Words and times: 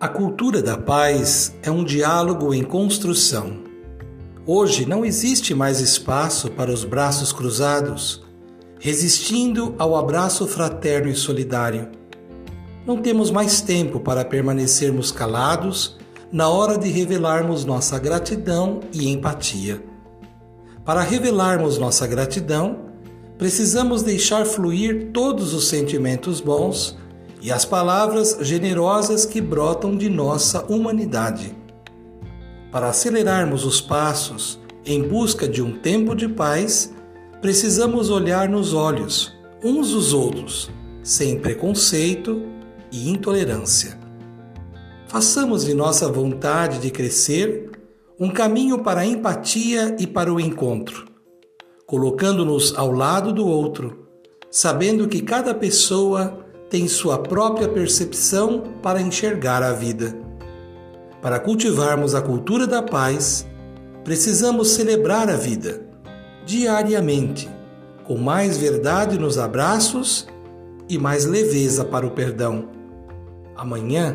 A 0.00 0.08
cultura 0.08 0.62
da 0.62 0.78
paz 0.78 1.54
é 1.62 1.70
um 1.70 1.84
diálogo 1.84 2.54
em 2.54 2.62
construção. 2.62 3.58
Hoje 4.46 4.86
não 4.86 5.04
existe 5.04 5.54
mais 5.54 5.78
espaço 5.78 6.50
para 6.52 6.72
os 6.72 6.86
braços 6.86 7.34
cruzados, 7.34 8.22
resistindo 8.78 9.74
ao 9.78 9.94
abraço 9.94 10.46
fraterno 10.46 11.10
e 11.10 11.14
solidário. 11.14 11.90
Não 12.86 13.02
temos 13.02 13.30
mais 13.30 13.60
tempo 13.60 14.00
para 14.00 14.24
permanecermos 14.24 15.12
calados 15.12 15.98
na 16.32 16.48
hora 16.48 16.78
de 16.78 16.88
revelarmos 16.88 17.66
nossa 17.66 17.98
gratidão 17.98 18.80
e 18.94 19.06
empatia. 19.06 19.84
Para 20.82 21.02
revelarmos 21.02 21.76
nossa 21.76 22.06
gratidão, 22.06 22.86
precisamos 23.36 24.02
deixar 24.02 24.46
fluir 24.46 25.10
todos 25.12 25.52
os 25.52 25.68
sentimentos 25.68 26.40
bons 26.40 26.96
e 27.40 27.50
as 27.50 27.64
palavras 27.64 28.38
generosas 28.40 29.24
que 29.24 29.40
brotam 29.40 29.96
de 29.96 30.08
nossa 30.08 30.64
humanidade. 30.66 31.56
Para 32.70 32.88
acelerarmos 32.88 33.64
os 33.64 33.80
passos 33.80 34.60
em 34.84 35.02
busca 35.02 35.48
de 35.48 35.62
um 35.62 35.78
tempo 35.78 36.14
de 36.14 36.28
paz, 36.28 36.94
precisamos 37.40 38.10
olhar 38.10 38.48
nos 38.48 38.74
olhos 38.74 39.34
uns 39.62 39.90
dos 39.90 40.12
outros, 40.12 40.70
sem 41.02 41.38
preconceito 41.38 42.42
e 42.92 43.10
intolerância. 43.10 43.98
Façamos 45.06 45.64
de 45.64 45.74
nossa 45.74 46.10
vontade 46.10 46.78
de 46.78 46.90
crescer 46.90 47.70
um 48.18 48.30
caminho 48.30 48.82
para 48.82 49.00
a 49.00 49.06
empatia 49.06 49.96
e 49.98 50.06
para 50.06 50.32
o 50.32 50.38
encontro, 50.38 51.06
colocando-nos 51.86 52.76
ao 52.76 52.92
lado 52.92 53.32
do 53.32 53.46
outro, 53.46 54.06
sabendo 54.50 55.08
que 55.08 55.22
cada 55.22 55.54
pessoa 55.54 56.46
tem 56.70 56.86
sua 56.86 57.18
própria 57.18 57.68
percepção 57.68 58.62
para 58.80 59.02
enxergar 59.02 59.60
a 59.60 59.72
vida. 59.72 60.16
Para 61.20 61.40
cultivarmos 61.40 62.14
a 62.14 62.22
cultura 62.22 62.64
da 62.64 62.80
paz, 62.80 63.44
precisamos 64.04 64.68
celebrar 64.70 65.28
a 65.28 65.36
vida 65.36 65.82
diariamente, 66.46 67.50
com 68.04 68.16
mais 68.16 68.56
verdade 68.56 69.18
nos 69.18 69.36
abraços 69.36 70.28
e 70.88 70.96
mais 70.96 71.26
leveza 71.26 71.84
para 71.84 72.06
o 72.06 72.12
perdão. 72.12 72.68
Amanhã, 73.56 74.12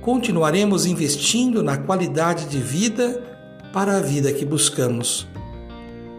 continuaremos 0.00 0.86
investindo 0.86 1.62
na 1.62 1.76
qualidade 1.76 2.46
de 2.46 2.58
vida 2.58 3.22
para 3.70 3.98
a 3.98 4.00
vida 4.00 4.32
que 4.32 4.44
buscamos. 4.44 5.28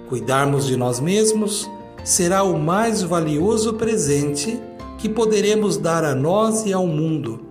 Cuidarmos 0.08 0.68
de 0.68 0.78
nós 0.78 1.00
mesmos 1.00 1.70
será 2.04 2.44
o 2.44 2.60
mais 2.60 3.02
valioso 3.02 3.74
presente 3.74 4.60
que 5.04 5.10
poderemos 5.10 5.76
dar 5.76 6.06
a 6.06 6.16
nós 6.16 6.66
e 6.66 6.72
ao 6.72 6.88
mundo. 6.88 7.46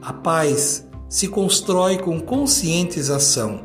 A 0.00 0.12
paz 0.12 0.88
se 1.08 1.26
constrói 1.26 1.98
com 1.98 2.20
conscientização. 2.20 3.64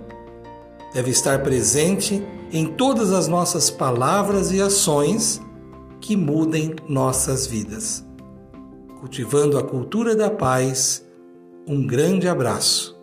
Deve 0.95 1.11
estar 1.11 1.44
presente 1.44 2.25
em 2.52 2.66
todas 2.66 3.11
as 3.11 3.27
nossas 3.27 3.69
palavras 3.69 4.52
e 4.52 4.59
ações 4.59 5.39
que 6.02 6.16
mudem 6.16 6.75
nossas 6.88 7.45
vidas. 7.45 8.03
Cultivando 9.00 9.59
a 9.59 9.63
cultura 9.63 10.16
da 10.16 10.31
paz, 10.31 11.05
um 11.67 11.85
grande 11.85 12.27
abraço 12.27 12.98